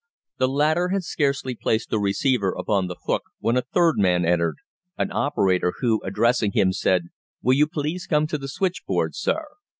[0.39, 4.55] The latter had scarcely placed the receiver upon the hook when a third man entered
[4.97, 7.09] an operator who, addressing him, said:
[7.43, 9.43] "Will you please come to the switchboard, sir?